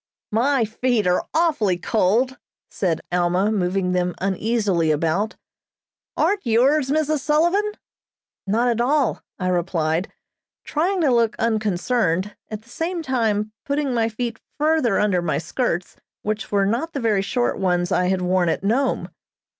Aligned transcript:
"My 0.31 0.65
feet 0.65 1.05
are 1.05 1.27
awfully 1.31 1.77
cold," 1.77 2.39
said 2.71 3.01
Alma, 3.11 3.51
moving 3.51 3.91
them 3.91 4.15
uneasily 4.19 4.89
about. 4.89 5.35
"Aren't 6.17 6.43
yours, 6.43 6.89
Mrs. 6.89 7.19
Sullivan?" 7.19 7.73
"Not 8.47 8.67
at 8.67 8.81
all," 8.81 9.21
I 9.37 9.47
replied, 9.49 10.11
trying 10.63 11.01
to 11.01 11.13
look 11.13 11.35
unconcerned, 11.37 12.35
at 12.49 12.63
the 12.63 12.69
same 12.69 13.03
time 13.03 13.51
putting 13.63 13.93
my 13.93 14.09
feet 14.09 14.39
further 14.57 14.97
under 14.99 15.21
my 15.21 15.37
skirts, 15.37 15.97
which 16.23 16.51
were 16.51 16.65
not 16.65 16.93
the 16.93 16.99
very 16.99 17.21
short 17.21 17.59
ones 17.59 17.91
I 17.91 18.07
had 18.07 18.23
worn 18.23 18.49
at 18.49 18.63
Nome. 18.63 19.07